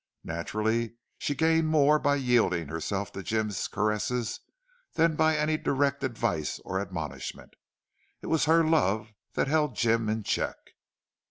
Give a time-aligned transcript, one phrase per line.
[0.23, 4.39] Naturally she gained more by yielding herself to Jim's caresses
[4.93, 7.53] than by any direct advice or admonishment.
[8.19, 10.57] It was her love that held Jim in check.